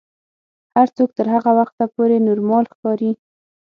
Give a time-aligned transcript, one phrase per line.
[0.75, 3.11] هر څوک تر هغه وخته پورې نورمال ښکاري.